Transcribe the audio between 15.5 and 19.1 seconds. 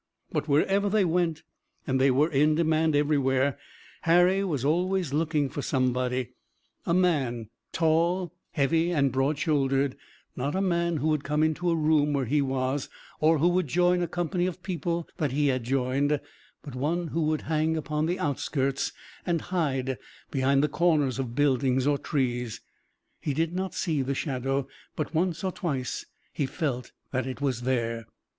joined, but one who would hang upon the outskirts,